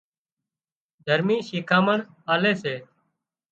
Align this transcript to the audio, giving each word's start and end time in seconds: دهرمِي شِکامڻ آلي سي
دهرمِي 1.05 1.37
شِکامڻ 1.47 1.97
آلي 2.33 2.53
سي 2.61 2.75